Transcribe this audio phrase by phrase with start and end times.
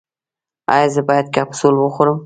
[0.73, 2.17] ایا زه باید کپسول وخورم؟